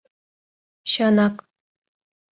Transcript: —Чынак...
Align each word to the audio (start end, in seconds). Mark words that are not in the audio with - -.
—Чынак... 0.91 1.35